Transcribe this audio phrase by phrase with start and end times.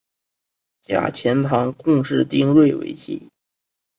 [0.81, 3.29] 嫁钱塘贡士丁睿为妻。